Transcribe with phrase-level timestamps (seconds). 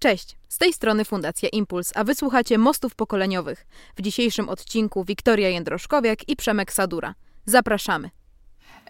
[0.00, 3.66] Cześć, z tej strony Fundacja Impuls, a wysłuchacie Mostów Pokoleniowych.
[3.96, 7.14] W dzisiejszym odcinku Wiktoria Jędroszkowiak i Przemek Sadura.
[7.46, 8.10] Zapraszamy.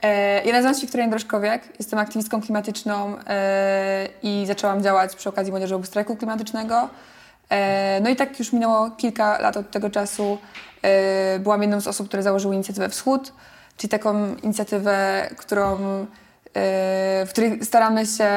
[0.03, 5.53] E, ja nazywam się Wiktoria Jędroszkowiak, jestem aktywistką klimatyczną e, i zaczęłam działać przy okazji
[5.53, 6.89] Młodzieżowego Strajku Klimatycznego.
[7.49, 10.39] E, no i tak już minęło kilka lat od tego czasu.
[10.83, 13.33] E, byłam jedną z osób, które założyły inicjatywę Wschód,
[13.77, 16.07] czyli taką inicjatywę, którą
[17.27, 18.29] w której staramy się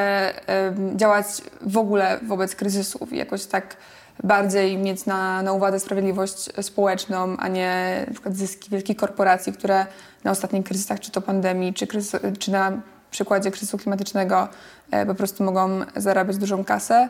[0.95, 1.25] działać
[1.62, 3.77] w ogóle wobec kryzysów i jakoś tak
[4.23, 9.85] bardziej mieć na, na uwadze sprawiedliwość społeczną, a nie na przykład zyski wielkich korporacji, które
[10.23, 12.81] na ostatnich kryzysach, czy to pandemii, czy, kryzys, czy na
[13.12, 14.48] przykładzie kryzysu klimatycznego
[14.91, 17.09] e, po prostu mogą zarabiać dużą kasę.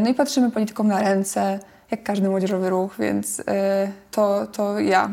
[0.00, 1.60] No i patrzymy politykom na ręce,
[1.90, 3.42] jak każdy młodzieżowy ruch, więc
[4.10, 5.10] to, to ja.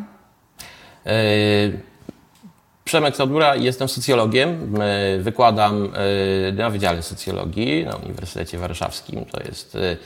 [2.91, 4.73] Przemek Sadura, jestem socjologiem.
[5.19, 5.91] Wykładam
[6.53, 9.25] na Wydziale Socjologii na Uniwersytecie Warszawskim.
[9.25, 9.97] To jest E,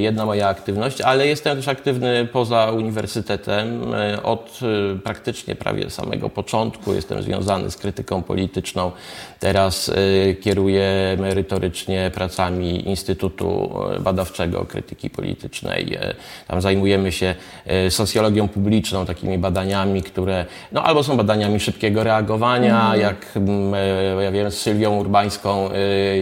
[0.00, 3.94] jedna moja aktywność, ale jestem też aktywny poza uniwersytetem.
[3.94, 8.92] E, od e, praktycznie prawie samego początku jestem związany z krytyką polityczną.
[9.40, 9.90] Teraz
[10.40, 15.98] kieruję merytorycznie pracami Instytutu Badawczego Krytyki Politycznej.
[16.48, 17.34] Tam zajmujemy się
[17.88, 23.00] socjologią publiczną, takimi badaniami, które no, albo są badaniami szybkiego reagowania, mm.
[23.00, 23.26] jak
[24.20, 25.70] ja wiem, z Sylwią Urbańską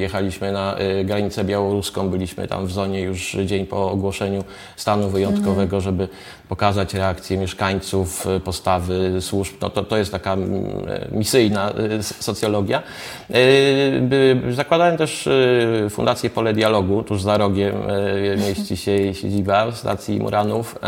[0.00, 4.44] jechaliśmy na granicę białoruską, byliśmy tam w zonie już dzień po ogłoszeniu
[4.76, 6.08] stanu wyjątkowego, żeby
[6.48, 9.54] pokazać reakcję mieszkańców, postawy służb.
[9.62, 10.64] No to, to jest taka mm,
[11.12, 12.82] misyjna y, socjologia.
[13.30, 17.74] Y, zakładałem też y, Fundację Pole Dialogu, tuż za rogiem
[18.48, 20.78] mieści się jej siedziba w stacji Muranów.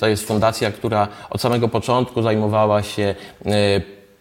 [0.00, 3.14] To jest fundacja, która od samego początku zajmowała się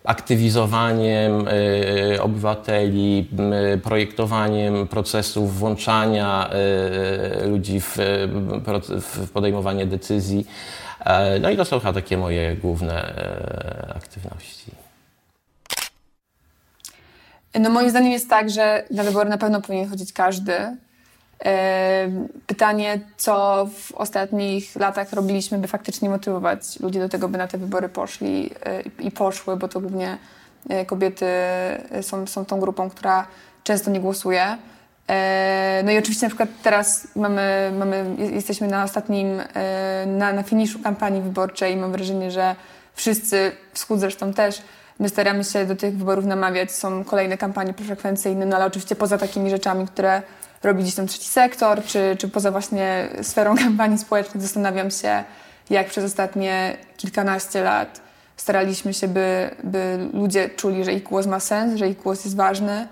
[0.07, 3.29] aktywizowaniem e, obywateli,
[3.83, 7.97] projektowaniem procesów włączania e, ludzi w,
[9.33, 10.47] podejmowanie decyzji.
[10.99, 13.13] E, no i to są chyba takie moje główne
[13.95, 14.71] aktywności.
[17.59, 20.77] No moim zdaniem jest tak, że na wybory na pewno powinien chodzić każdy.
[22.47, 27.57] Pytanie, co w ostatnich latach robiliśmy, by faktycznie motywować ludzi do tego, by na te
[27.57, 30.17] wybory poszli e, i poszły, bo to głównie
[30.69, 31.25] e, kobiety
[32.01, 33.27] są, są tą grupą, która
[33.63, 34.57] często nie głosuje.
[35.07, 39.41] E, no i oczywiście na przykład teraz mamy, mamy, jesteśmy na ostatnim,
[40.05, 42.55] na, na finiszu kampanii wyborczej i mam wrażenie, że
[42.93, 44.61] wszyscy, wschód zresztą też,
[44.99, 46.71] my staramy się do tych wyborów namawiać.
[46.71, 50.21] Są kolejne kampanie prefrekwencyjne, no ale oczywiście poza takimi rzeczami, które
[50.63, 55.23] robi gdzieś trzeci sektor, czy, czy poza właśnie sferą kampanii społecznych zastanawiam się,
[55.69, 58.01] jak przez ostatnie kilkanaście lat
[58.37, 62.37] staraliśmy się, by, by ludzie czuli, że ich głos ma sens, że ich głos jest
[62.37, 62.87] ważny.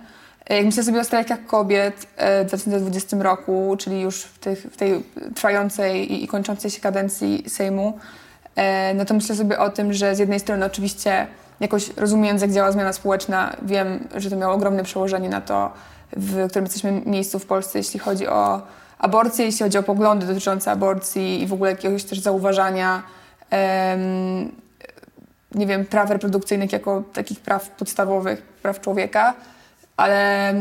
[0.49, 2.07] Jak myślę sobie o strajkach kobiet
[2.43, 5.03] w 2020 roku, czyli już w, tych, w tej
[5.35, 7.99] trwającej i, i kończącej się kadencji Sejmu,
[8.55, 11.27] e, no to myślę sobie o tym, że z jednej strony oczywiście
[11.59, 15.73] jakoś rozumiejąc, jak działa zmiana społeczna, wiem, że to miało ogromne przełożenie na to,
[16.17, 18.61] w którym jesteśmy miejscu w Polsce, jeśli chodzi o
[18.99, 23.03] aborcję, jeśli chodzi o poglądy dotyczące aborcji i w ogóle jakiegoś też zauważania
[23.51, 24.51] um,
[25.55, 29.33] nie wiem, praw reprodukcyjnych jako takich praw podstawowych, praw człowieka,
[29.97, 30.53] ale,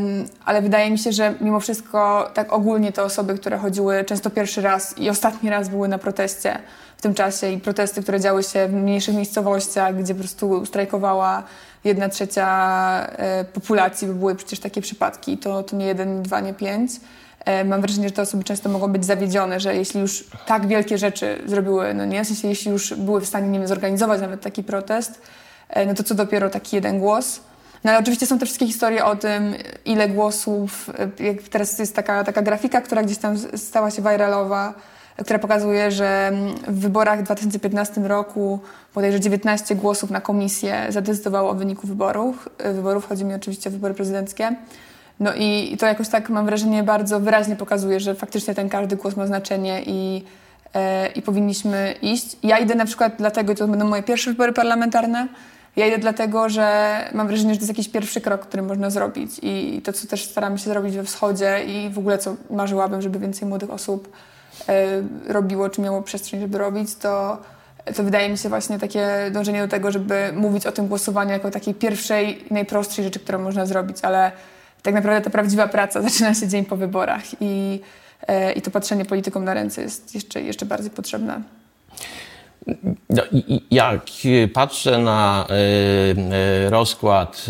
[0.45, 4.61] ale wydaje mi się, że mimo wszystko tak ogólnie te osoby, które chodziły często pierwszy
[4.61, 6.59] raz i ostatni raz były na proteście
[6.97, 11.43] w tym czasie i protesty, które działy się w mniejszych miejscowościach, gdzie po prostu strajkowała
[11.85, 12.47] jedna trzecia
[13.07, 16.91] e, populacji, bo były przecież takie przypadki, to, to nie jeden, nie dwa, nie pięć.
[17.45, 20.97] E, mam wrażenie, że te osoby często mogą być zawiedzione, że jeśli już tak wielkie
[20.97, 24.41] rzeczy zrobiły, no nie, w sensie jeśli już były w stanie, nie wiem, zorganizować nawet
[24.41, 25.21] taki protest,
[25.69, 27.39] e, no to co dopiero taki jeden głos.
[27.83, 29.53] No ale oczywiście są te wszystkie historie o tym,
[29.85, 34.73] ile głosów, jak teraz jest taka, taka grafika, która gdzieś tam stała się viralowa,
[35.23, 36.31] która pokazuje, że
[36.67, 38.59] w wyborach w 2015 roku
[38.95, 42.49] bodajże 19 głosów na komisję zadecydowało o wyniku wyborów.
[42.73, 44.55] Wyborów chodzi mi oczywiście o wybory prezydenckie.
[45.19, 49.15] No i to jakoś tak mam wrażenie bardzo wyraźnie pokazuje, że faktycznie ten każdy głos
[49.15, 50.23] ma znaczenie i,
[50.73, 52.37] e, i powinniśmy iść.
[52.43, 55.27] Ja idę na przykład dlatego, to będą moje pierwsze wybory parlamentarne,
[55.75, 59.31] ja idę dlatego, że mam wrażenie, że to jest jakiś pierwszy krok, który można zrobić
[59.41, 63.19] i to, co też staramy się zrobić we wschodzie i w ogóle co marzyłabym, żeby
[63.19, 64.34] więcej młodych osób E,
[65.27, 67.37] robiło, czy miało przestrzeń, żeby robić, to,
[67.95, 71.51] to wydaje mi się właśnie takie dążenie do tego, żeby mówić o tym głosowaniu jako
[71.51, 74.31] takiej pierwszej, najprostszej rzeczy, którą można zrobić, ale
[74.81, 77.81] tak naprawdę ta prawdziwa praca zaczyna się dzień po wyborach i,
[78.27, 81.41] e, i to patrzenie politykom na ręce jest jeszcze, jeszcze bardziej potrzebne.
[83.09, 83.23] No,
[83.71, 84.05] jak
[84.53, 87.45] patrzę na y, y, rozkład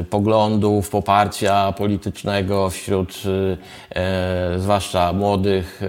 [0.00, 3.14] y, poglądów, poparcia politycznego wśród
[4.56, 5.80] zwłaszcza młodych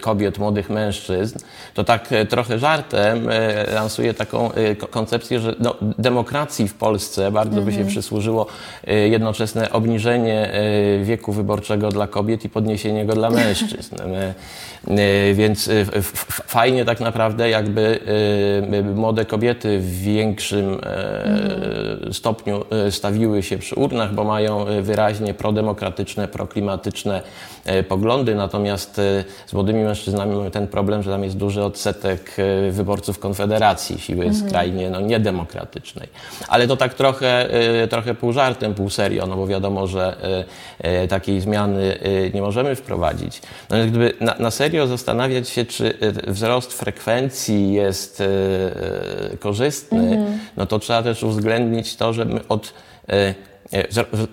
[0.00, 1.38] kobiet, młodych mężczyzn,
[1.74, 3.28] to tak trochę żartem
[3.74, 4.50] lansuję taką
[4.90, 7.88] koncepcję, że no, demokracji w Polsce bardzo by się mhm.
[7.88, 8.46] przysłużyło
[8.86, 10.52] jednoczesne obniżenie
[11.02, 13.96] wieku wyborczego dla kobiet i podniesienie go dla mężczyzn.
[15.34, 15.70] Więc
[16.46, 23.74] fajnie tak naprawdę jakby Y, młode kobiety w większym e, stopniu e, stawiły się przy
[23.74, 27.22] urnach, bo mają e, wyraźnie prodemokratyczne, proklimatyczne
[27.88, 28.94] poglądy, natomiast
[29.46, 32.36] z młodymi mężczyznami mamy ten problem, że tam jest duży odsetek
[32.70, 34.48] wyborców Konfederacji, siły mhm.
[34.48, 36.08] skrajnie no, niedemokratycznej.
[36.48, 37.48] Ale to tak trochę,
[37.90, 40.16] trochę pół żartem, pół serio, no bo wiadomo, że
[41.08, 41.98] takiej zmiany
[42.34, 43.42] nie możemy wprowadzić.
[43.70, 45.94] No, gdyby na, na serio zastanawiać się, czy
[46.26, 50.38] wzrost frekwencji jest jest e, korzystny, mhm.
[50.56, 52.74] no to trzeba też uwzględnić to, że my od
[53.08, 53.34] e,
[53.72, 53.84] e,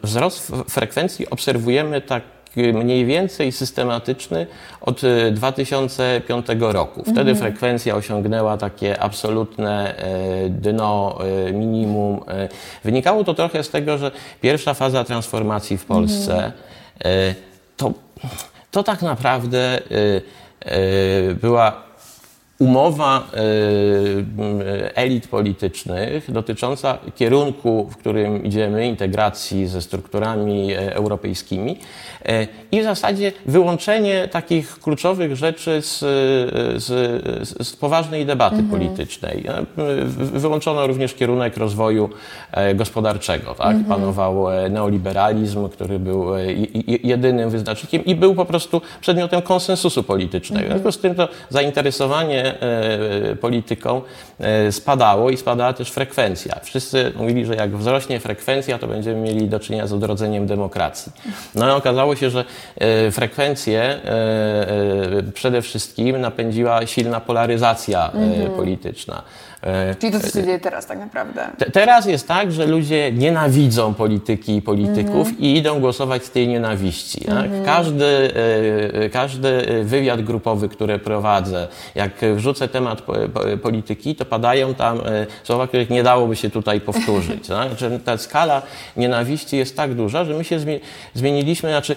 [0.03, 2.23] wzrost frekwencji obserwujemy tak
[2.55, 4.47] mniej więcej systematyczny
[4.81, 5.01] od
[5.31, 7.01] 2005 roku.
[7.03, 7.37] Wtedy mhm.
[7.37, 9.95] frekwencja osiągnęła takie absolutne
[10.49, 11.19] dno,
[11.53, 12.19] minimum.
[12.83, 14.11] Wynikało to trochę z tego, że
[14.41, 16.51] pierwsza faza transformacji w Polsce
[16.99, 17.33] mhm.
[17.77, 17.93] to,
[18.71, 19.79] to tak naprawdę
[21.41, 21.88] była
[22.59, 31.77] umowa e, elit politycznych dotycząca kierunku, w którym idziemy, integracji ze strukturami e, europejskimi
[32.25, 35.99] e, i w zasadzie wyłączenie takich kluczowych rzeczy z,
[36.83, 36.87] z,
[37.67, 38.79] z poważnej debaty mhm.
[38.79, 39.43] politycznej.
[40.17, 42.09] Wyłączono również kierunek rozwoju
[42.75, 43.55] gospodarczego.
[43.55, 43.75] Tak?
[43.75, 43.85] Mhm.
[43.85, 46.25] Panował neoliberalizm, który był
[47.03, 50.65] jedynym wyznacznikiem i był po prostu przedmiotem konsensusu politycznego.
[50.65, 50.79] Mhm.
[50.79, 54.01] W związku z tym to zainteresowanie E, polityką
[54.39, 56.59] e, spadało i spadała też frekwencja.
[56.63, 61.11] Wszyscy mówili, że jak wzrośnie frekwencja, to będziemy mieli do czynienia z odrodzeniem demokracji.
[61.55, 62.45] No i okazało się, że
[62.77, 63.99] e, frekwencję
[65.33, 68.51] przede wszystkim napędziła silna polaryzacja mhm.
[68.51, 69.23] polityczna.
[69.61, 71.47] E, Czyli to, co się dzieje teraz tak naprawdę?
[71.57, 75.39] Te, teraz jest tak, że ludzie nienawidzą polityki i polityków mm -hmm.
[75.39, 77.27] i idą głosować z tej nienawiści.
[77.27, 77.65] Mm -hmm.
[77.65, 78.05] Każdy,
[78.93, 83.01] e, każdy wywiad grupowy, który prowadzę, jak wrzucę temat
[83.61, 87.47] polityki, to padają tam e, słowa, których nie dałoby się tutaj powtórzyć.
[87.57, 87.69] tak?
[88.05, 88.61] Ta skala
[88.97, 90.59] nienawiści jest tak duża, że my się
[91.13, 91.95] zmieniliśmy, znaczy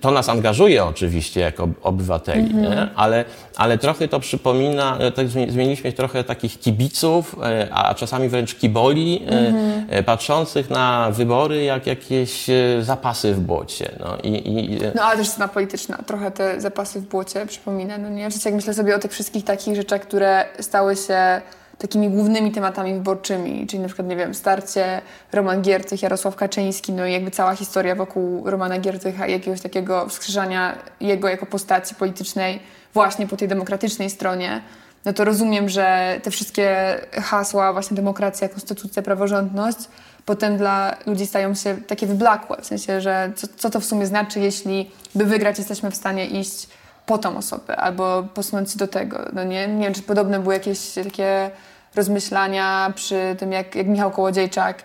[0.00, 2.88] to nas angażuje oczywiście jako obywateli, mm -hmm.
[2.94, 3.24] ale,
[3.56, 10.04] ale trochę to przypomina, tak zmieniliśmy trochę takich kibiców, e, a czasami wręcz kiboli, mhm.
[10.04, 12.46] patrzących na wybory jak jakieś
[12.80, 13.92] zapasy w błocie.
[14.00, 14.80] No, i, i...
[14.94, 17.98] no ale też scena polityczna, trochę te zapasy w błocie przypomina.
[17.98, 18.28] No nie?
[18.44, 21.40] jak myślę sobie o tych wszystkich takich rzeczach, które stały się
[21.78, 25.00] takimi głównymi tematami wyborczymi, czyli na przykład, nie wiem, starcie
[25.32, 30.78] Roman Giertych, Jarosław Kaczyński, no i jakby cała historia wokół Romana Giertycha, jakiegoś takiego wskrzeszania
[31.00, 32.60] jego jako postaci politycznej
[32.94, 34.60] właśnie po tej demokratycznej stronie,
[35.04, 39.78] no to rozumiem, że te wszystkie hasła, właśnie demokracja, konstytucja, praworządność,
[40.24, 42.56] potem dla ludzi stają się takie wyblakłe.
[42.62, 46.26] W sensie, że co, co to w sumie znaczy, jeśli by wygrać, jesteśmy w stanie
[46.26, 46.68] iść
[47.06, 49.18] po tą osobę albo posunąć do tego.
[49.32, 51.50] No nie, nie wiem, czy podobne były jakieś takie
[51.94, 54.82] rozmyślania przy tym, jak, jak Michał Kołodziejczak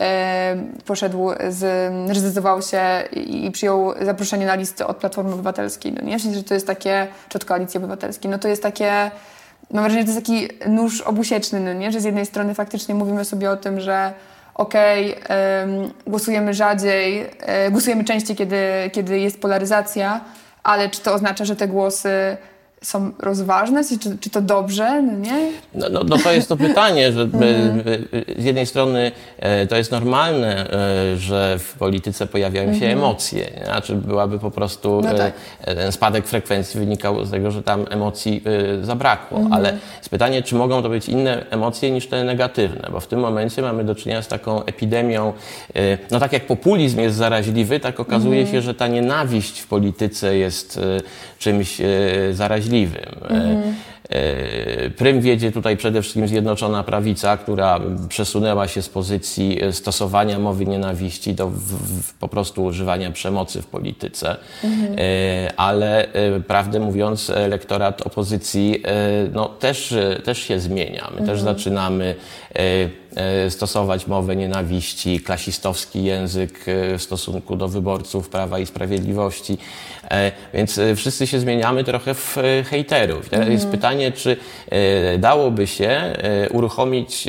[0.00, 5.92] e, poszedł, z, się i, i, przyjął zaproszenie na listy od Platformy Obywatelskiej.
[5.92, 9.10] No nie, że to jest takie, czy od Koalicji Obywatelskiej, no to jest takie
[9.70, 11.92] mam wrażenie, że to jest taki nóż obusieczny, no nie?
[11.92, 14.12] że z jednej strony faktycznie mówimy sobie o tym, że
[14.54, 17.22] okej, okay, głosujemy rzadziej,
[17.66, 18.56] y, głosujemy częściej, kiedy,
[18.92, 20.20] kiedy jest polaryzacja,
[20.66, 22.36] ale czy to oznacza, że te głosy
[22.82, 23.84] są rozważne?
[23.84, 25.02] Czy, czy to dobrze?
[25.02, 25.52] No, nie?
[25.74, 27.82] No, no, no to jest to pytanie, że mhm.
[28.38, 32.98] z jednej strony e, to jest normalne, e, że w polityce pojawiają się mhm.
[32.98, 33.50] emocje.
[33.64, 35.32] Znaczy byłaby po prostu no tak.
[35.60, 38.42] E, ten spadek frekwencji wynikał z tego, że tam emocji
[38.82, 39.38] zabrakło.
[39.38, 39.54] Mhm.
[39.54, 43.20] Ale jest pytanie, czy mogą to być inne emocje niż te negatywne, bo w tym
[43.20, 45.32] momencie mamy do czynienia z taką epidemią,
[46.10, 48.56] no tak jak populizm jest zaraźliwy, tak okazuje mhm.
[48.56, 50.80] się, że ta nienawiść w polityce jest
[51.38, 51.80] czymś
[52.32, 53.04] zaraźliwym wrażliwym.
[53.22, 53.74] Mhm.
[54.96, 61.34] Prym wiedzie tutaj przede wszystkim Zjednoczona Prawica, która przesunęła się z pozycji stosowania mowy nienawiści
[61.34, 64.36] do w, w, po prostu używania przemocy w polityce.
[64.64, 64.96] Mhm.
[65.56, 66.08] Ale
[66.46, 68.82] prawdę mówiąc, elektorat opozycji
[69.32, 71.02] no, też, też się zmienia.
[71.10, 71.26] My mhm.
[71.26, 72.14] też zaczynamy
[72.54, 72.60] e,
[73.50, 79.58] stosować mowę nienawiści, klasistowski język e, w stosunku do wyborców Prawa i Sprawiedliwości.
[80.10, 82.36] E, więc wszyscy się zmieniamy trochę w
[82.70, 83.28] hejterów.
[83.28, 84.36] Teraz jest pytanie, czy
[85.18, 86.16] dałoby się
[86.50, 87.28] uruchomić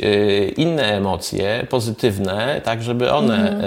[0.56, 3.60] inne emocje pozytywne, tak żeby one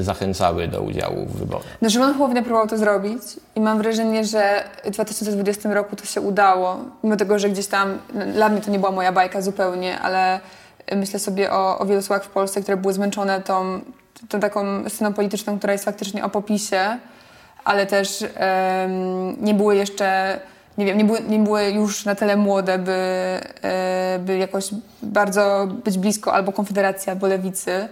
[0.00, 1.66] zachęcały do udziału w wyborach.
[1.82, 3.22] No Szymon Hołownia próbował to zrobić
[3.56, 7.98] i mam wrażenie, że w 2020 roku to się udało, mimo tego, że gdzieś tam,
[8.32, 10.40] dla mnie to nie była moja bajka zupełnie, ale
[10.94, 13.80] myślę sobie o, o wielu słowach w Polsce, które były zmęczone tą,
[14.28, 16.98] tą taką sceną polityczną, która jest faktycznie o popisie,
[17.64, 20.40] ale też um, nie były jeszcze,
[20.78, 22.92] nie wiem, nie były, nie były już na tyle młode, by,
[23.62, 24.70] e, by jakoś
[25.02, 27.88] bardzo być blisko albo Konfederacji, albo Lewicy.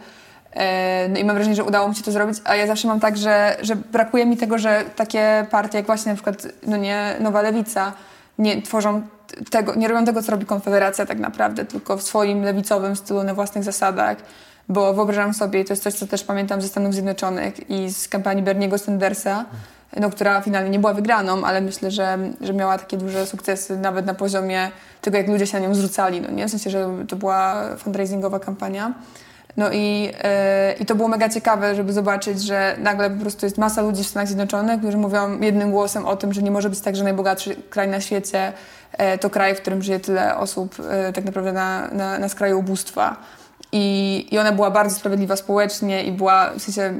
[0.52, 3.00] E, no i mam wrażenie, że udało mi się to zrobić, a ja zawsze mam
[3.00, 7.16] tak, że, że brakuje mi tego, że takie partie jak właśnie na przykład no nie,
[7.20, 7.92] Nowa Lewica
[8.38, 9.02] nie tworzą
[9.50, 13.34] tego, nie robią tego, co robi Konfederacja tak naprawdę, tylko w swoim lewicowym stylu, na
[13.34, 14.16] własnych zasadach.
[14.68, 18.42] Bo wyobrażam sobie, to jest coś, co też pamiętam ze Stanów Zjednoczonych i z kampanii
[18.42, 19.44] Berniego Sandersa,
[20.00, 24.06] no, która finalnie nie była wygraną, ale myślę, że, że miała takie duże sukcesy nawet
[24.06, 26.20] na poziomie tego, jak ludzie się na nią zrzucali.
[26.20, 26.48] No, nie?
[26.48, 28.94] W sensie, że to była fundraisingowa kampania.
[29.56, 30.12] No i, yy,
[30.80, 34.06] i to było mega ciekawe, żeby zobaczyć, że nagle po prostu jest masa ludzi w
[34.06, 37.56] Stanach Zjednoczonych, którzy mówią jednym głosem o tym, że nie może być tak, że najbogatszy
[37.70, 38.52] kraj na świecie
[38.98, 42.58] yy, to kraj, w którym żyje tyle osób yy, tak naprawdę na, na, na skraju
[42.58, 43.16] ubóstwa.
[43.72, 46.94] I, I ona była bardzo sprawiedliwa społecznie i była, w sensie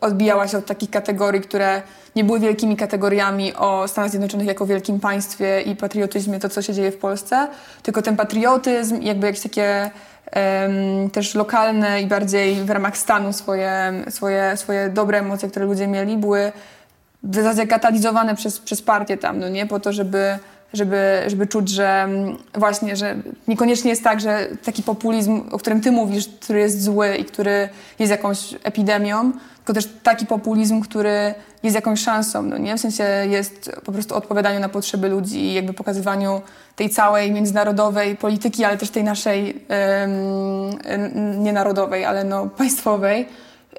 [0.00, 1.82] odbijała się od takich kategorii, które
[2.16, 6.74] nie były wielkimi kategoriami o Stanach Zjednoczonych jako wielkim państwie i patriotyzmie, to co się
[6.74, 7.48] dzieje w Polsce,
[7.82, 9.90] tylko ten patriotyzm, jakby jakieś takie
[11.12, 16.16] też lokalne i bardziej w ramach stanu swoje, swoje, swoje dobre emocje, które ludzie mieli,
[16.16, 16.52] były
[17.22, 19.66] w zasadzie katalizowane przez, przez partię tam, no nie?
[19.66, 20.38] Po to, żeby,
[20.72, 22.08] żeby, żeby czuć, że
[22.54, 23.16] właśnie, że
[23.48, 27.68] niekoniecznie jest tak, że taki populizm, o którym ty mówisz, który jest zły i który
[27.98, 32.76] jest jakąś epidemią, tylko też taki populizm, który jest jakąś szansą, no nie?
[32.76, 36.40] W sensie jest po prostu odpowiadaniu na potrzeby ludzi i jakby pokazywaniu
[36.76, 43.26] tej całej międzynarodowej polityki, ale też tej naszej um, nie narodowej, ale no państwowej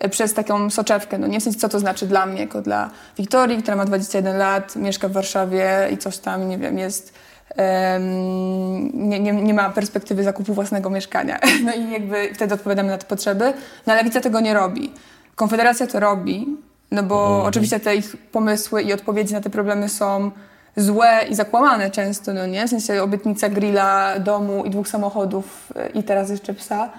[0.10, 1.18] przez taką soczewkę.
[1.18, 4.38] No nie w sensie, co to znaczy dla mnie, jako dla Wiktorii, która ma 21
[4.38, 7.14] lat, mieszka w Warszawie i coś tam, nie wiem, jest
[7.58, 11.40] um, nie, nie, nie, ma perspektywy zakupu własnego mieszkania.
[11.66, 13.54] No i jakby wtedy odpowiadamy na te potrzeby.
[13.88, 14.94] No ale Lewica tego nie robi.
[15.36, 16.58] Konfederacja to robi,
[16.92, 17.46] no bo mhm.
[17.46, 20.32] oczywiście te ich pomysły i odpowiedzi na te problemy są
[20.76, 22.68] złe i zakłamane często, no nie?
[22.68, 26.90] W sensie obietnica grilla, domu i dwóch samochodów e, i teraz jeszcze psa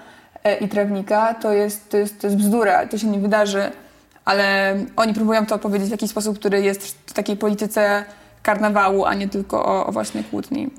[0.61, 3.71] i trawnika, to jest, to jest, to jest bzdura, to się nie wydarzy,
[4.25, 8.05] ale oni próbują to opowiedzieć w jakiś sposób, który jest w takiej polityce
[8.43, 10.69] karnawału, a nie tylko o, o właśnie kłótni.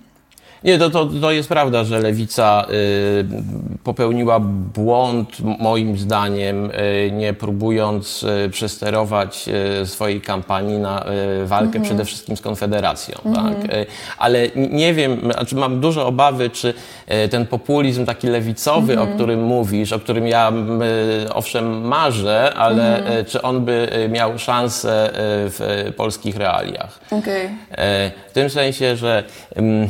[0.64, 3.24] Nie, to, to, to jest prawda, że lewica y,
[3.84, 4.40] popełniła
[4.74, 5.28] błąd,
[5.58, 9.48] moim zdaniem, y, nie próbując y, przesterować
[9.82, 11.04] y, swojej kampanii na
[11.42, 11.84] y, walkę mhm.
[11.84, 13.18] przede wszystkim z Konfederacją.
[13.24, 13.54] Mhm.
[13.54, 13.74] Tak?
[13.74, 13.86] Y,
[14.18, 16.74] ale nie wiem, znaczy mam duże obawy, czy
[17.30, 19.10] ten populizm taki lewicowy, mhm.
[19.10, 20.52] o którym mówisz, o którym ja
[21.32, 23.24] owszem marzę, ale mhm.
[23.24, 27.00] czy on by miał szansę w polskich realiach.
[27.10, 27.50] Okay.
[28.28, 29.24] W tym sensie, że
[29.56, 29.88] E,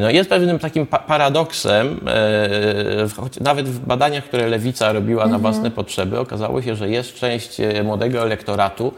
[0.00, 5.42] no jest pewnym takim paradoksem, e, nawet w badaniach, które Lewica robiła na mhm.
[5.42, 8.92] własne potrzeby, okazało się, że jest część e, młodego elektoratu,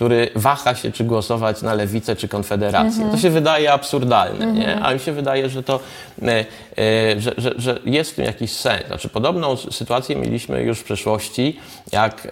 [0.00, 3.02] który waha się, czy głosować na lewicę, czy konfederację.
[3.02, 3.10] Mhm.
[3.10, 4.54] To się wydaje absurdalne, mhm.
[4.54, 4.84] nie?
[4.84, 5.80] a mi się wydaje, że to,
[6.22, 6.44] e,
[6.78, 8.86] e, że, że, że, jest w tym jakiś sens.
[8.86, 11.60] Znaczy, podobną sytuację mieliśmy już w przeszłości,
[11.92, 12.28] jak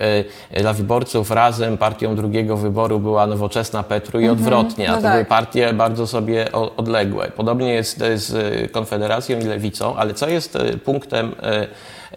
[0.51, 4.39] e, dla wyborców razem partią drugiego wyboru była nowoczesna Petru i mhm.
[4.39, 5.13] odwrotnie, a no to tak.
[5.13, 7.31] były partie bardzo sobie odległe.
[7.37, 11.35] Podobnie jest z Konfederacją i Lewicą, ale co jest punktem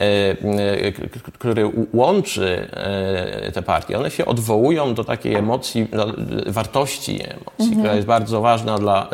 [0.02, 0.36] E,
[0.82, 0.92] e,
[1.40, 6.14] który łączy e, te partie, one się odwołują do takiej emocji, do
[6.48, 7.78] wartości emocji, mhm.
[7.78, 9.10] która jest bardzo ważna dla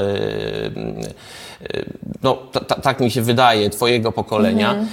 [2.24, 2.38] no,
[2.82, 4.88] tak mi się wydaje, twojego pokolenia, mhm.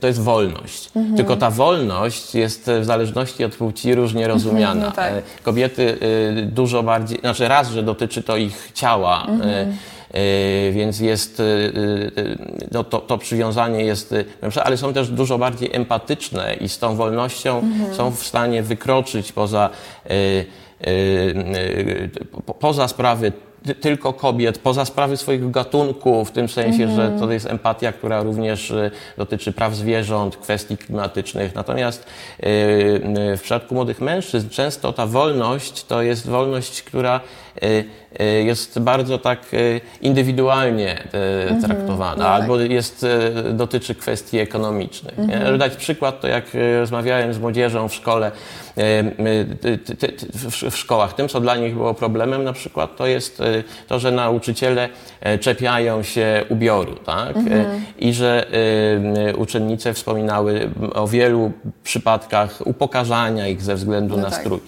[0.00, 0.90] to jest wolność.
[0.96, 1.16] Mhm.
[1.16, 4.86] Tylko ta wolność jest w zależności od płci różnie rozumiana.
[4.86, 5.12] No tak.
[5.42, 5.98] Kobiety
[6.42, 9.76] dużo bardziej, znaczy raz, że dotyczy to ich ciała, mhm.
[10.72, 11.42] Więc jest,
[12.72, 14.14] no to, to przywiązanie jest,
[14.64, 17.94] ale są też dużo bardziej empatyczne i z tą wolnością mhm.
[17.94, 19.70] są w stanie wykroczyć poza,
[22.60, 23.32] poza sprawy
[23.66, 27.20] ty, tylko kobiet, poza sprawy swoich gatunków, w tym sensie, że Mhm.
[27.20, 31.54] to jest empatia, która również y, dotyczy praw zwierząt, kwestii klimatycznych.
[31.54, 32.06] Natomiast
[32.42, 32.46] y,
[33.32, 37.20] y, w przypadku młodych mężczyzn często ta wolność to jest wolność, która
[37.51, 37.51] y, y,
[38.44, 41.02] jest bardzo tak y, indywidualnie
[41.58, 42.42] y, traktowana, no tak.
[42.42, 43.06] albo jest,
[43.48, 45.14] y, dotyczy kwestii ekonomicznych.
[45.46, 48.30] Żeby dać przykład, to jak y, rozmawiałem z młodzieżą w szkole,
[48.78, 53.64] y, y, w, szkołach, tym, co dla nich było problemem na przykład, to jest y,
[53.88, 54.88] to, że nauczyciele
[55.20, 57.36] e, czepiają się ubioru, tak?
[57.36, 58.46] E, I że
[59.26, 64.40] y, y, uczennice wspominały o wielu przypadkach upokarzania ich ze względu No na tak.
[64.40, 64.60] strój.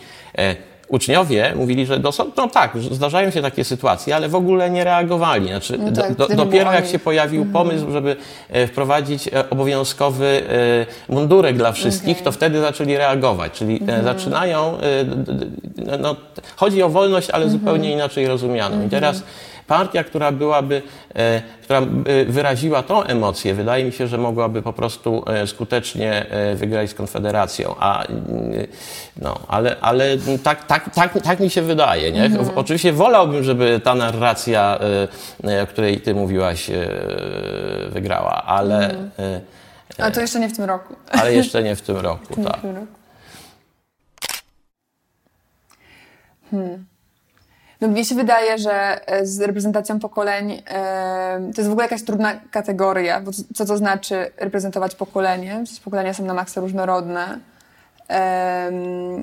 [0.95, 5.49] Uczniowie mówili, że doso- no tak, zdarzają się takie sytuacje, ale w ogóle nie reagowali.
[5.49, 8.17] Znaczy, No tak, do, dopiero jak się pojawił pomysł, żeby
[8.51, 10.43] e, wprowadzić e, obowiązkowy
[11.09, 12.25] e, mundurek dla wszystkich, Okej.
[12.25, 13.53] to wtedy zaczęli reagować.
[13.53, 14.79] Czyli e, zaczynają,
[16.01, 16.17] no,
[16.57, 18.87] chodzi o wolność, ale zupełnie inaczej rozumianą.
[18.87, 19.23] I teraz
[19.67, 20.83] partia, która byłaby,
[21.15, 21.81] e, która
[22.27, 26.95] wyraziła tą emocję, wydaje mi się, że mogłaby po prostu e, skutecznie e, wygrać z
[26.95, 27.75] Konfederacją.
[27.79, 28.23] A, mm,
[29.17, 32.13] no, ale, ale tak, tak, tak, tak mi się wydaje.
[32.13, 32.31] Nie?
[32.55, 34.79] Oczywiście wolałbym, żeby ta narracja,
[35.63, 36.71] o której ty mówiłaś,
[37.89, 39.41] wygrała, ale, e,
[39.99, 40.97] Ale to jeszcze nie w tym roku.
[41.11, 42.35] ale jeszcze nie w tym roku.
[42.45, 42.59] Tak.
[42.59, 42.87] w tym roku.
[47.85, 52.03] No, mnie się wydaje, że e, z reprezentacją pokoleń e, to jest w ogóle jakaś
[52.03, 55.61] trudna kategoria, bo co- to znaczy reprezentować pokolenie?
[55.65, 57.39] Przecież pokolenia są na maksa różnorodne.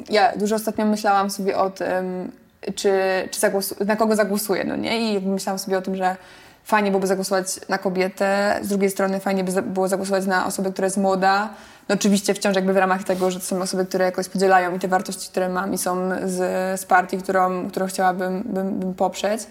[0.10, 2.32] Ja dużo ostatnio myślałam sobie o tym,
[2.76, 2.92] czy,
[3.32, 3.40] czy
[3.86, 5.14] na kogo zagłosuję, no nie?
[5.14, 6.16] I myślałam sobie o tym, że
[6.64, 10.86] fajnie byłoby zagłosować na kobietę, z drugiej strony fajnie by było zagłosować na osobę, która
[10.86, 11.50] jest młoda.
[11.90, 14.80] No oczywiście wciąż jakby w ramach tego, że to są osoby, które jakoś podzielają i
[14.80, 19.42] te wartości, które mam i są z, z partii, którą, którą chciałabym bym, bym poprzeć.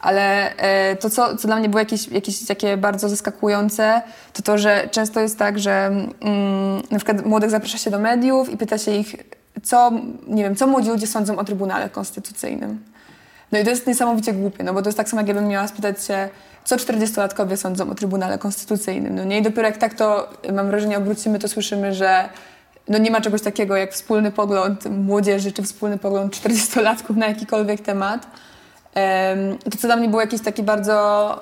[0.00, 4.58] Ale e, to, co, co dla mnie było jakieś, jakieś takie bardzo zaskakujące, to to,
[4.58, 5.86] że często jest tak, że
[6.20, 9.16] mm, na przykład młodych zaprasza się do mediów i pyta się ich,
[9.62, 9.92] co,
[10.26, 12.95] nie wiem, co młodzi ludzie sądzą o Trybunale Konstytucyjnym.
[13.56, 16.04] No i to jest niesamowicie głupie, no bo to jest tak samo, jakbym miała spytać
[16.04, 16.28] się,
[16.64, 19.14] co 40-latkowie sądzą o Trybunale Konstytucyjnym.
[19.14, 22.28] No nie, i dopiero jak tak to, mam wrażenie, obrócimy, to słyszymy, że
[22.88, 27.80] no nie ma czegoś takiego jak wspólny pogląd młodzieży, czy wspólny pogląd 40-latków na jakikolwiek
[27.80, 28.26] temat.
[28.94, 31.40] Em, To, co dla mnie było jakieś takie bardzo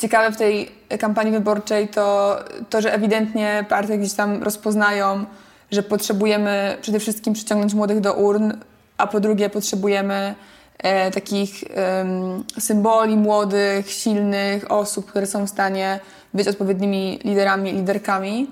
[0.00, 2.36] ciekawe w tej kampanii wyborczej, to
[2.70, 5.24] to, że ewidentnie partie gdzieś tam rozpoznają,
[5.70, 8.52] że potrzebujemy przede wszystkim przyciągnąć młodych do urn,
[8.98, 10.34] a po drugie potrzebujemy
[10.78, 16.00] e, takich em, symboli młodych, silnych osób, które są w stanie
[16.34, 18.50] być odpowiednimi liderami, liderkami.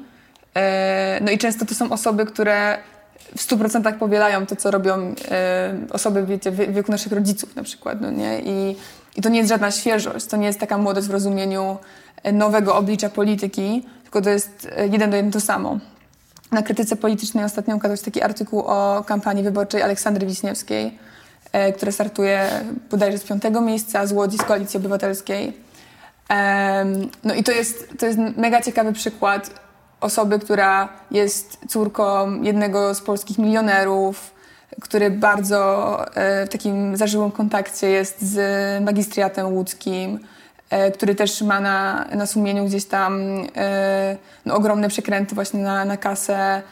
[0.57, 2.79] E, no i często to są osoby, które
[3.37, 8.01] w 100% powielają to, co robią e, osoby wiecie, w wieku naszych rodziców na przykład,
[8.01, 8.41] no nie?
[8.41, 8.77] I,
[9.17, 11.77] I to nie jest żadna świeżość, to nie jest taka młodość w rozumieniu
[12.23, 15.79] e, nowego oblicza polityki, tylko to jest e, jeden do jeden to samo.
[16.53, 20.99] Na krytyce politycznej ostatnio ukazał się taki artykuł o kampanii wyborczej Aleksandry Wiśniewskiej,
[21.55, 22.51] e, która startuje
[22.91, 25.65] bodajże z piątego miejsca z Łodzi, z Koalicji Obywatelskiej.
[27.25, 29.51] No i to jest, to jest mega ciekawy przykład
[30.01, 34.35] osoby, która jest córką jednego z polskich milionerów,
[34.81, 38.39] który bardzo e, w takim zażyłym kontakcie jest z
[38.85, 40.19] magistriatem łódzkim,
[40.71, 43.23] e, który też ma na, na sumieniu gdzieś tam
[44.47, 46.63] no, ogromne przekręty właśnie na, na kasę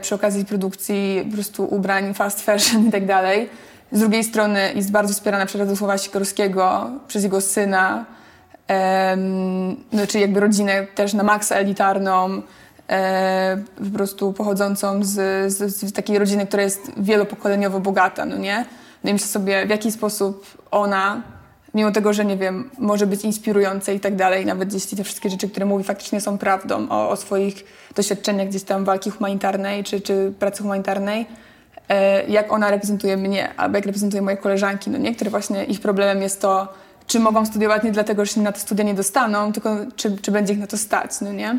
[0.00, 3.48] przy okazji produkcji po prostu ubrań, fast fashion i tak dalej.
[3.92, 8.04] Z drugiej strony jest bardzo wspierana przez Radosława Sikorskiego, przez jego syna,
[9.92, 12.42] no, czyli jakby rodzinę też na maksa elitarną,
[12.88, 15.12] e, po prostu pochodzącą z,
[15.52, 18.64] z, z takiej rodziny, która jest wielopokoleniowo bogata, no nie?
[19.04, 21.22] No i myślę sobie, w jaki sposób ona,
[21.74, 25.30] mimo tego, że nie wiem, może być inspirująca i tak dalej, nawet jeśli te wszystkie
[25.30, 30.00] rzeczy, które mówi, faktycznie są prawdą o, o swoich doświadczeniach gdzieś tam walki humanitarnej czy,
[30.00, 31.26] czy pracy humanitarnej,
[32.28, 35.14] jak ona reprezentuje mnie, albo jak reprezentuje moje koleżanki, no nie?
[35.14, 36.68] Które właśnie ich problemem jest to,
[37.06, 40.32] czy mogą studiować nie dlatego, że się na te studia nie dostaną, tylko czy, czy
[40.32, 41.58] będzie ich na to stać, no nie?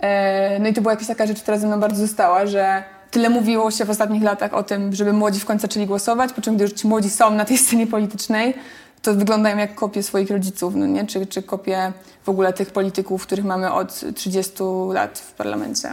[0.00, 3.30] E, No i to była jakaś taka rzecz, która ze mną bardzo została, że tyle
[3.30, 6.54] mówiło się w ostatnich latach o tym, żeby młodzi w końcu zaczęli głosować, po czym
[6.54, 8.54] gdy już ci młodzi są na tej scenie politycznej,
[9.02, 11.06] to wyglądają jak kopie swoich rodziców, no nie?
[11.06, 11.92] Czy, czy kopie
[12.24, 14.52] w ogóle tych polityków, których mamy od 30
[14.92, 15.92] lat w parlamencie.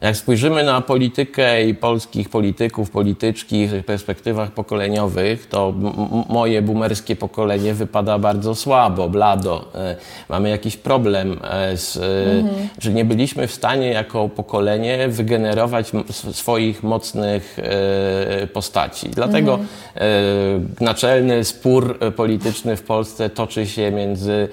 [0.00, 5.74] Jak spojrzymy na politykę i polskich polityków, polityczki w perspektywach pokoleniowych, to
[6.28, 9.64] moje boomerskie pokolenie wypada bardzo słabo, blado.
[9.74, 9.96] E,
[10.28, 12.68] mamy jakiś problem e, z, mhm.
[12.78, 15.92] że nie byliśmy w stanie jako pokolenie wygenerować
[16.32, 17.58] swoich mocnych
[18.52, 19.08] postaci.
[19.08, 19.58] Dlatego
[19.94, 20.74] mhm.
[20.80, 24.48] naczelny spór polityczny w Polsce toczy się między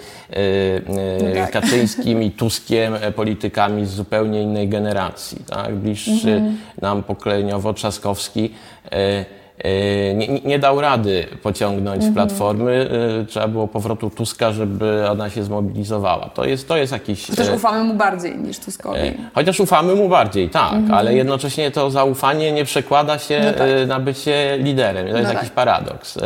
[0.87, 1.51] no tak.
[1.51, 5.75] Kaczyńskim i Tuskiem, politykami z zupełnie innej generacji tak?
[5.75, 6.57] bliższy mhm.
[6.81, 8.53] nam pokoleniowo Trzaskowski
[8.91, 9.25] e,
[9.57, 12.13] e, nie, nie, dał rady pociągnąć mhm.
[12.13, 12.89] Platformy.
[13.21, 16.29] E, trzeba było powrotu Tuska, żeby ona się zmobilizowała.
[16.29, 17.27] To jest, to jest jakiś...
[17.27, 18.99] Chociaż ufamy mu bardziej niż Tuskowi.
[19.35, 20.93] Chociaż ufamy mu bardziej, tak, mhm.
[20.93, 23.87] ale jednocześnie to zaufanie nie przekłada się no tak.
[23.87, 25.07] na bycie liderem.
[25.07, 25.55] To jest no jakiś tak.
[25.55, 26.19] paradoks.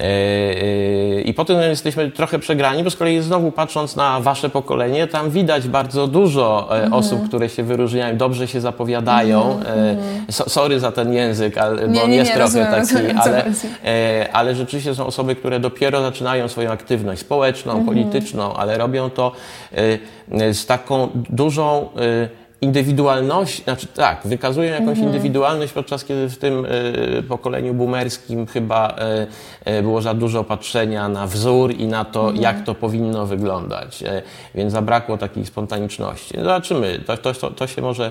[0.00, 5.06] E, e, I potem jesteśmy trochę przegrani, bo z kolei znowu patrząc na wasze pokolenie,
[5.06, 6.92] tam widać bardzo dużo mm.
[6.92, 9.60] osób, które się wyróżniają, dobrze się zapowiadają.
[9.60, 9.98] Mm.
[10.28, 13.44] sorry za ten język, bo nie, on nie, jest nie, trochę rozumiem, taki, rozumiem, ale,
[14.32, 17.86] ale rzeczywiście są osoby, które dopiero zaczynają swoją aktywność społeczną, mm.
[17.86, 19.32] polityczną, ale robią to
[20.52, 21.88] z taką dużą
[22.62, 25.06] indywidualność, znaczy tak, wykazują jakąś mhm.
[25.06, 28.96] indywidualność, podczas kiedy w tym y, pokoleniu boomerskim chyba
[29.66, 32.42] y, y, było za dużo patrzenia na wzór i na to, mhm.
[32.42, 34.04] jak to powinno wyglądać.
[34.54, 36.34] więc zabrakło takiej spontaniczności.
[36.36, 38.10] No zobaczymy, to, to, to, się może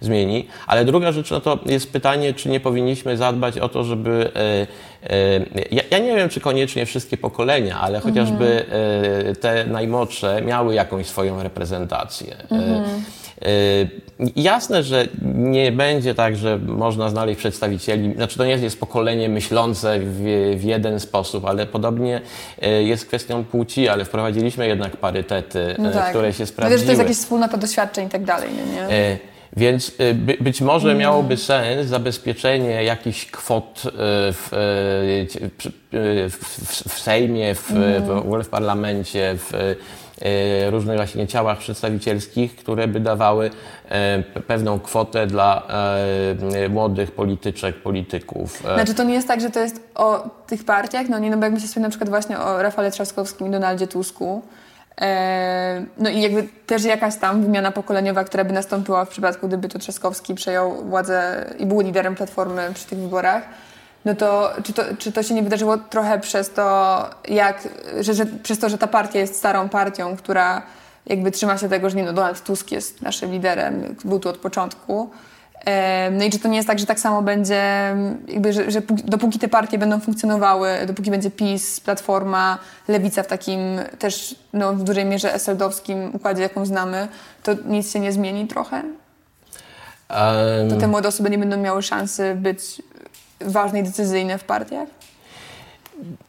[0.00, 0.46] zmieni.
[0.66, 4.30] Ale druga rzecz, no to jest pytanie, czy nie powinniśmy zadbać o to, żeby.
[5.70, 9.36] Ja, ja nie wiem, czy koniecznie wszystkie pokolenia, ale chociażby mhm.
[9.36, 12.36] te najmłodsze miały jakąś swoją reprezentację.
[12.50, 13.02] Mhm.
[13.46, 13.88] Y,
[14.36, 19.98] jasne, że nie będzie tak, że można znaleźć przedstawicieli, znaczy to nie jest pokolenie myślące
[20.00, 22.20] w, w jeden sposób, ale podobnie
[22.62, 26.10] y, jest kwestią płci, ale wprowadziliśmy jednak parytety, no y, tak.
[26.10, 26.78] które się sprawdziły.
[26.78, 28.50] Wiesz, to jest jakaś wspólnota doświadczeń i tak dalej,
[28.88, 29.18] nie?
[29.56, 30.98] Więc by, być może mm.
[30.98, 33.82] miałoby sens zabezpieczenie jakichś kwot
[34.32, 34.48] w,
[36.30, 37.72] w, w Sejmie, w,
[38.06, 39.74] w ogóle w parlamencie, w
[40.70, 43.50] różnych właśnie ciałach przedstawicielskich, które by dawały
[43.88, 45.62] e, pewną kwotę dla
[46.54, 48.62] e, młodych polityczek, polityków.
[48.74, 51.44] Znaczy to nie jest tak, że to jest o tych partiach, no nie, no bo
[51.44, 54.42] jak myślę sobie na przykład właśnie o Rafale Trzaskowskim i Donaldzie Tusku,
[55.98, 59.78] no i jakby też jakaś tam wymiana pokoleniowa, która by nastąpiła w przypadku, gdyby to
[59.78, 63.42] Trzaskowski przejął władzę i był liderem Platformy przy tych wyborach,
[64.04, 67.68] no to czy, to czy to się nie wydarzyło trochę przez to, jak,
[68.00, 70.62] że, że, przez to, że ta partia jest starą partią, która
[71.06, 74.38] jakby trzyma się tego, że nie, no Donald Tusk jest naszym liderem, był tu od
[74.38, 75.10] początku.
[76.12, 77.62] No i czy to nie jest tak, że tak samo będzie,
[78.28, 83.60] jakby, że, że dopóki te partie będą funkcjonowały, dopóki będzie PiS, Platforma, Lewica w takim
[83.98, 87.08] też no, w dużej mierze eseldowskim układzie, jaką znamy,
[87.42, 88.82] to nic się nie zmieni trochę?
[90.10, 90.70] Um...
[90.70, 92.82] To te młode osoby nie będą miały szansy być
[93.46, 94.88] ważne i decyzyjne w partiach?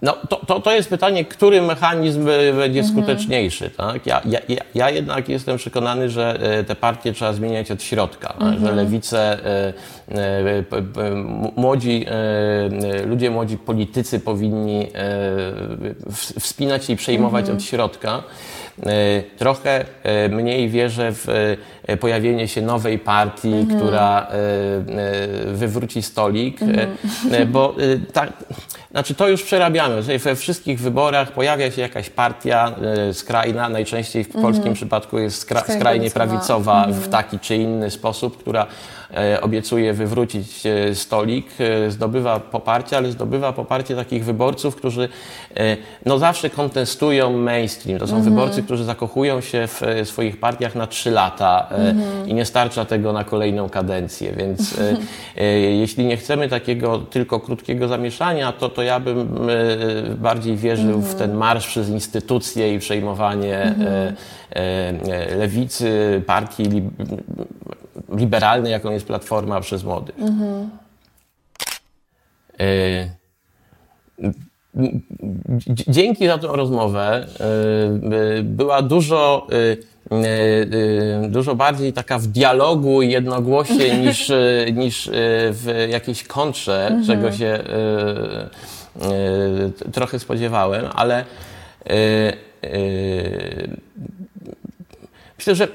[0.02, 2.88] No, to, to, to jest pytanie, który mechanizm będzie mhm.
[2.88, 3.70] skuteczniejszy.
[3.70, 4.06] Tak?
[4.06, 4.40] Ja, ja,
[4.76, 8.60] ja jednak jestem przekonany, że e, te partie trzeba zmieniać od środka, mhm.
[8.60, 9.74] że lewice, e,
[10.12, 10.64] e,
[11.56, 12.06] młodzi,
[13.06, 14.88] ludzie młodzi politycy powinni
[16.40, 17.58] wspinać się i przejmować mhm.
[17.58, 18.24] od środka.
[19.38, 19.86] Trochę
[20.30, 21.58] mniej wierzę w
[22.00, 23.80] pojawienie się nowej partii, mhm.
[23.80, 24.28] która
[25.46, 26.98] wywróci stolik, mhm.
[27.52, 27.76] bo
[28.14, 28.34] tak
[28.94, 30.02] znaczy to już przerabiamy.
[30.02, 32.76] We wszystkich wyborach pojawia się jakaś partia
[33.10, 34.76] e, skrajna, najczęściej w polskim mm -hmm.
[34.76, 37.04] przypadku jest skra skrajnie prawicowa mm -hmm.
[37.04, 38.68] w taki czy inny sposób, która
[39.14, 41.48] E, obiecuje wywrócić e, stolik,
[41.90, 45.10] zdobywa poparcie, ale zdobywa poparcie takich wyborców, którzy
[46.06, 48.00] no zawsze kontestują mainstream.
[48.00, 48.30] To są mm -hmm.
[48.30, 51.70] wyborcy, którzy zakochują się w swoich partiach na trzy lata
[52.26, 54.34] i nie starcza tego na kolejną kadencję.
[54.38, 54.76] Więc
[55.80, 59.38] jeśli nie chcemy takiego tylko krótkiego zamieszania, to, to ja bym
[60.18, 64.16] bardziej wierzył w ten marsz przez instytucje i przejmowanie mhm.
[65.38, 66.64] lewicy, partii
[68.16, 70.16] liberalny, jaką jest Platforma przez młodych.
[72.60, 73.10] E,
[75.68, 79.93] dzięki za tę rozmowę e, była dużo, e,
[81.28, 84.32] dużo bardziej taka w dialogu i jednogłosie niż,
[84.74, 85.10] niż
[85.52, 87.06] w jakiejś kontrze, mhm.
[87.06, 87.60] czego się
[89.92, 91.26] trochę spodziewałem, ale
[95.44, 95.68] Myślę, że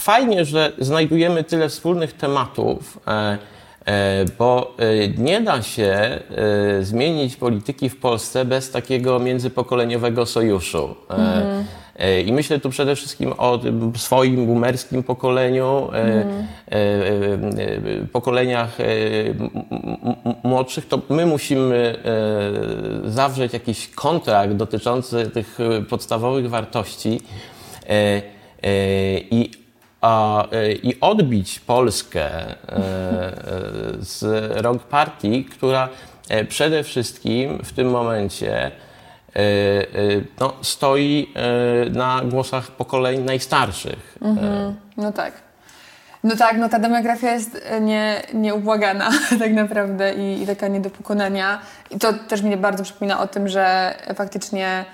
[0.00, 3.38] fajnie, że znajdujemy tyle wspólnych tematów, e,
[3.86, 6.20] e, bo e, nie da się
[6.80, 10.94] zmienić polityki w Polsce bez takiego międzypokoleniowego sojuszu.
[11.08, 11.53] Mhm.
[11.96, 13.60] E, I myślę tu przede wszystkim o
[13.96, 16.46] swoim boomerskim pokoleniu, mm.
[18.12, 18.78] pokoleniach
[20.42, 21.96] młodszych, to my musimy
[23.04, 27.20] zawrzeć jakiś kontrakt dotyczący tych podstawowych wartości
[29.30, 29.50] i
[30.82, 32.30] i odbić Polskę
[33.98, 34.24] z
[34.62, 35.88] rąk partii, która
[36.48, 38.93] przede wszystkim w tym momencie E, e,
[40.40, 44.18] no, stoi e, na głosach pokoleń najstarszych.
[44.22, 44.74] Mhm.
[44.96, 45.32] No tak.
[46.24, 50.90] No tak, no ta demografia jest nie, nieubłagana tak naprawdę i, i taka nie do
[50.90, 51.60] pokonania.
[51.90, 54.84] I to też mnie bardzo przypomina o tym, że faktycznie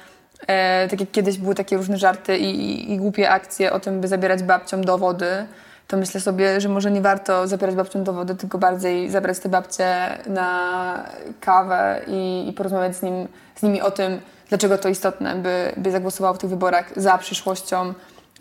[0.47, 4.01] e, tak jak kiedyś były takie różne żarty i, i, i głupie akcje o tym,
[4.01, 5.47] by zabierać babciom dowody,
[5.91, 10.19] to myślę sobie, że może nie warto zabierać babciom dowody, tylko bardziej zabrać te babcie
[10.27, 11.05] na
[11.41, 15.91] kawę i, i porozmawiać z, nim, z nimi o tym, dlaczego to istotne, by, by
[15.91, 17.95] zagłosował w tych wyborach za przyszłością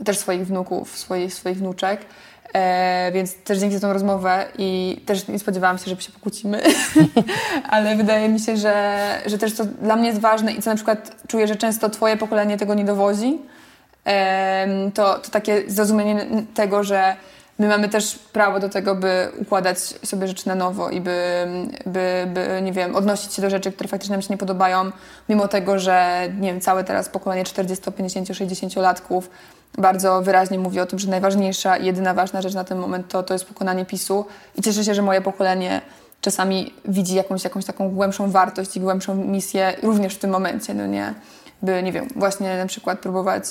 [0.05, 2.01] też swoich wnuków, swoich, swoich wnuczek.
[2.53, 6.62] E, więc też dzięki za tą rozmowę i też nie spodziewałam się, że się pokłócimy,
[7.69, 10.75] ale wydaje mi się, że, że też to dla mnie jest ważne i co na
[10.75, 13.39] przykład czuję, że często twoje pokolenie tego nie dowozi,
[14.05, 17.15] e, to, to takie zrozumienie tego, że
[17.59, 21.47] my mamy też prawo do tego, by układać sobie rzeczy na nowo i by,
[21.85, 24.91] by, by, nie wiem, odnosić się do rzeczy, które faktycznie nam się nie podobają,
[25.29, 29.29] mimo tego, że, nie wiem, całe teraz pokolenie 40, 50, 60 latków
[29.77, 33.23] bardzo wyraźnie mówi o tym, że najważniejsza i jedyna ważna rzecz na ten moment to,
[33.23, 35.81] to jest pokonanie PiSu i cieszę się, że moje pokolenie
[36.21, 40.87] czasami widzi jakąś, jakąś taką głębszą wartość i głębszą misję również w tym momencie, no
[40.87, 41.13] nie?
[41.61, 43.43] By, nie wiem, właśnie na przykład próbować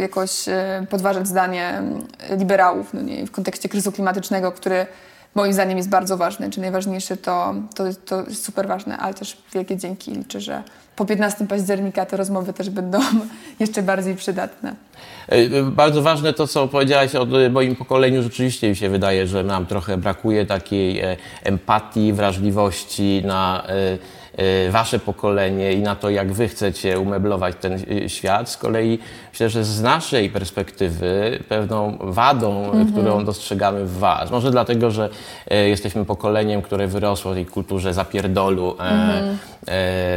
[0.00, 1.82] jakoś e, podważać zdanie
[2.38, 4.86] liberałów no nie, w kontekście kryzysu klimatycznego, który
[5.34, 6.50] moim zdaniem jest bardzo ważny.
[6.50, 10.12] Czy najważniejszy to, to, to jest super ważne, ale też wielkie dzięki.
[10.12, 10.62] Liczę, że
[10.96, 12.98] po 15 października te rozmowy też będą
[13.60, 14.74] jeszcze bardziej przydatne.
[15.28, 18.22] E, bardzo ważne to, co powiedziałaś o moim pokoleniu.
[18.22, 21.02] Rzeczywiście mi się wydaje, że nam trochę brakuje takiej
[21.44, 23.66] empatii, wrażliwości na
[24.70, 28.50] wasze pokolenie i na to, jak wy chcecie umeblować ten y, świat.
[28.50, 28.98] Z kolei
[29.30, 32.92] myślę, że z naszej perspektywy pewną wadą, mhm.
[32.92, 35.08] którą dostrzegamy w was, może dlatego, że
[35.52, 39.38] y, jesteśmy pokoleniem, które wyrosło w tej kulturze zapierdolu, mhm.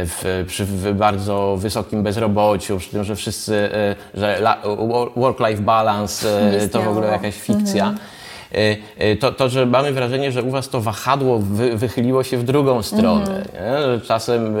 [0.06, 3.70] w, przy w bardzo wysokim bezrobociu, przy tym, że wszyscy,
[4.14, 4.42] że
[5.16, 6.28] work-life balance
[6.72, 7.88] to w ogóle jakaś fikcja.
[7.88, 8.19] Mhm.
[8.54, 12.38] E, e, to, to, że mamy wrażenie, że u Was to wahadło wy, wychyliło się
[12.38, 13.42] w drugą stronę.
[13.52, 14.00] Mm.
[14.00, 14.56] Czasem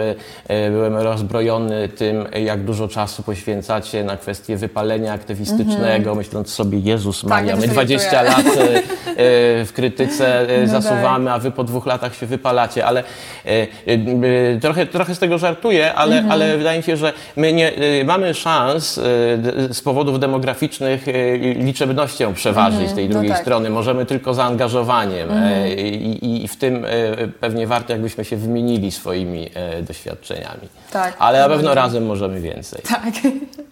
[0.48, 6.16] e, byłem rozbrojony tym, jak dużo czasu poświęcacie na kwestię wypalenia aktywistycznego, mm.
[6.16, 8.44] myśląc sobie, Jezus tak, Maria, my 20 lat
[9.66, 11.34] w krytyce no zasuwamy, tak.
[11.34, 13.04] a Wy po dwóch latach się wypalacie, ale
[14.60, 16.30] trochę, trochę z tego żartuję, ale, mm.
[16.30, 17.72] ale wydaje mi się, że my nie
[18.04, 18.94] mamy szans
[19.70, 21.06] z powodów demograficznych
[21.56, 23.44] liczebnością przeważyć tej no drugiej no tak.
[23.44, 25.52] strony możemy tylko zaangażowaniem mhm.
[25.52, 26.88] E, I, i, w tym e,
[27.28, 30.68] pewnie warto, jakbyśmy się wymienili swoimi e, doświadczeniami.
[30.92, 31.16] Tak.
[31.18, 32.82] Ale na pewno razem możemy więcej.
[32.88, 33.14] Tak.